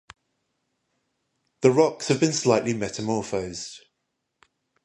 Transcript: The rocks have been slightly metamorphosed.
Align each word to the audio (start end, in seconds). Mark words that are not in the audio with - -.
The 1.61 1.69
rocks 1.69 2.07
have 2.07 2.19
been 2.19 2.33
slightly 2.33 2.73
metamorphosed. 2.73 3.81